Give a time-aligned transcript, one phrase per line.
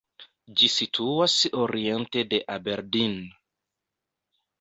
[0.59, 3.15] Ĝi situas oriente de Aberdeen.